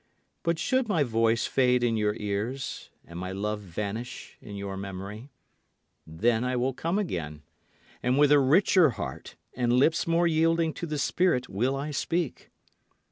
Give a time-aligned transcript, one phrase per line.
[0.41, 5.29] But should my voice fade in your ears, and my love vanish in your memory,
[6.07, 7.43] then I will come again,
[8.01, 12.49] And with a richer heart and lips more yielding to the spirit will I speak.